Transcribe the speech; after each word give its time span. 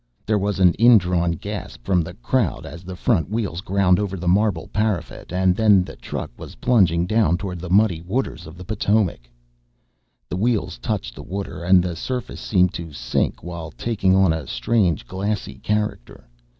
There 0.25 0.39
was 0.39 0.59
an 0.59 0.73
indrawn 0.79 1.33
gasp 1.33 1.85
from 1.85 2.01
the 2.01 2.15
crowd 2.15 2.65
as 2.65 2.83
the 2.83 2.95
front 2.95 3.29
wheels 3.29 3.61
ground 3.61 3.99
over 3.99 4.17
the 4.17 4.27
marble 4.27 4.67
parapet 4.73 5.27
then 5.27 5.83
the 5.83 5.95
truck 5.95 6.31
was 6.39 6.55
plunging 6.55 7.05
down 7.05 7.37
toward 7.37 7.59
the 7.59 7.69
muddy 7.69 8.01
waters 8.01 8.47
of 8.47 8.57
the 8.57 8.65
Potomac. 8.65 9.29
The 10.27 10.37
wheels 10.37 10.79
touched 10.79 11.13
the 11.13 11.21
water 11.21 11.61
and 11.63 11.83
the 11.83 11.95
surface 11.95 12.41
seemed 12.41 12.73
to 12.73 12.91
sink 12.93 13.43
while 13.43 13.69
taking 13.69 14.15
on 14.15 14.33
a 14.33 14.47
strange 14.47 15.05
glassy 15.05 15.59
character. 15.59 16.27